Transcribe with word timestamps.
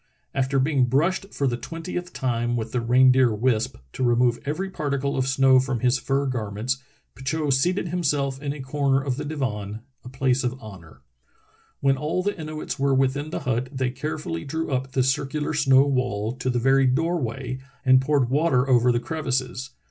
After 0.33 0.57
being 0.57 0.85
brushed 0.85 1.31
for 1.31 1.45
the 1.45 1.57
twentieth 1.57 2.11
time 2.11 2.57
with 2.57 2.71
the 2.71 2.81
reindeer 2.81 3.35
wisp, 3.35 3.77
to 3.93 4.03
remove 4.03 4.39
every 4.47 4.67
particle 4.67 5.15
of 5.15 5.27
snow 5.27 5.59
from 5.59 5.81
his 5.81 5.99
fur 5.99 6.25
garments, 6.25 6.81
Petitot 7.13 7.53
seated 7.53 7.89
himself 7.89 8.41
in 8.41 8.51
a 8.51 8.61
corner 8.61 8.99
of 8.99 9.17
the 9.17 9.25
divan, 9.25 9.81
a 10.03 10.09
place 10.09 10.43
of 10.43 10.55
honor. 10.59 11.01
When 11.81 11.97
all 11.97 12.23
the 12.23 12.35
Inuits 12.35 12.79
were 12.79 12.95
within 12.95 13.29
the 13.29 13.41
hut 13.41 13.69
they 13.71 13.91
carefully 13.91 14.43
drew 14.43 14.71
up 14.71 14.93
the 14.93 15.03
circular 15.03 15.53
snow 15.53 15.85
wall 15.85 16.31
to 16.31 16.49
the 16.49 16.57
very 16.57 16.87
door 16.87 17.21
way 17.21 17.59
and 17.85 18.01
poured 18.01 18.27
water 18.31 18.67
over 18.67 18.91
the 18.91 18.99
crevices. 18.99 19.69